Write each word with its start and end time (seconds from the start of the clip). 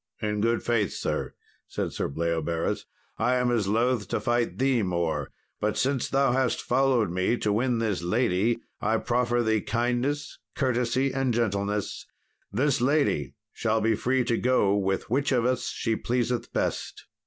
"In 0.19 0.41
good 0.41 0.63
faith, 0.63 0.93
sir," 0.93 1.35
said 1.67 1.93
Sir 1.93 2.07
Bleoberis, 2.07 2.85
"I 3.19 3.35
am 3.35 3.51
as 3.51 3.67
loth 3.67 4.07
to 4.07 4.19
fight 4.19 4.57
thee 4.57 4.81
more; 4.81 5.29
but 5.59 5.77
since 5.77 6.09
thou 6.09 6.31
hast 6.31 6.59
followed 6.59 7.11
me 7.11 7.37
to 7.37 7.53
win 7.53 7.77
this 7.77 8.01
lady, 8.01 8.61
I 8.81 8.97
proffer 8.97 9.43
thee 9.43 9.61
kindness, 9.61 10.39
courtesy, 10.55 11.13
and 11.13 11.35
gentleness; 11.35 12.07
this 12.51 12.81
lady 12.81 13.35
shall 13.53 13.79
be 13.79 13.93
free 13.93 14.23
to 14.23 14.37
go 14.37 14.75
with 14.75 15.07
which 15.11 15.31
of 15.31 15.45
us 15.45 15.67
she 15.69 15.95
pleaseth 15.95 16.51
best." 16.51 17.05